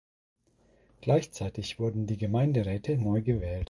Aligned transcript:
Gleichzeitig 1.01 1.77
wurden 1.79 2.07
die 2.07 2.17
Gemeinderäte 2.17 2.97
neu 2.97 3.21
gewählt. 3.21 3.59